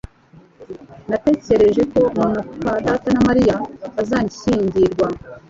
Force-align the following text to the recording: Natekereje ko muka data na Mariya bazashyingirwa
Natekereje 1.09 1.81
ko 1.93 2.01
muka 2.17 2.73
data 2.85 3.07
na 3.13 3.21
Mariya 3.27 3.55
bazashyingirwa 3.95 5.07